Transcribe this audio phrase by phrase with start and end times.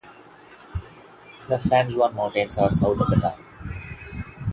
[1.47, 3.35] The San Juan mountains are south of the town.